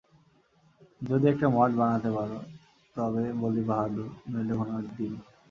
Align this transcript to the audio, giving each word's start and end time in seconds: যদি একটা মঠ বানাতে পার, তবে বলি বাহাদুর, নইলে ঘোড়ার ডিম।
যদি 1.01 1.25
একটা 1.27 1.47
মঠ 1.49 1.69
বানাতে 1.73 2.09
পার, 2.15 2.29
তবে 2.95 3.23
বলি 3.41 3.61
বাহাদুর, 3.61 4.09
নইলে 4.31 4.53
ঘোড়ার 4.53 4.83
ডিম। 4.95 5.13